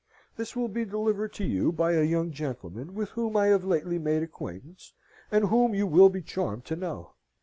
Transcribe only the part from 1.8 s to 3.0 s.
a young gentleman